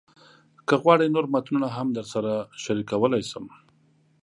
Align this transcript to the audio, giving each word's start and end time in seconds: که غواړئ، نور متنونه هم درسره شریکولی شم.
که 0.67 0.75
غواړئ، 0.81 1.07
نور 1.15 1.25
متنونه 1.33 1.67
هم 1.77 1.87
درسره 1.97 2.33
شریکولی 2.63 3.23
شم. 3.29 3.45